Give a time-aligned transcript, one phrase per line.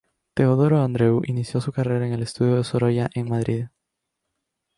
[0.33, 3.65] Teodoro Andreu inició su carrera en el estudio de Sorolla en Madrid.